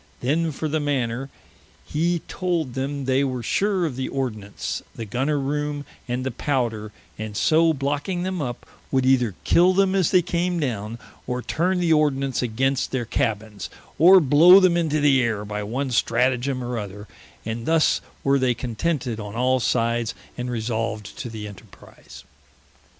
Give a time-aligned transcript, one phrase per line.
[0.21, 1.29] Then for the manner,
[1.85, 6.91] hee told them, they were sure of the Ordnance, the Gunner roome, and the Powder,
[7.19, 11.79] and so blocking them up, would eyther kill them as they came downe, or turne
[11.79, 13.69] the Ordnance against their Cabbins,
[13.99, 17.07] or blow them into the Ayre by one Strategeme or other;
[17.45, 22.23] and thus were they contented on all sides, and resolved to the Enterprize.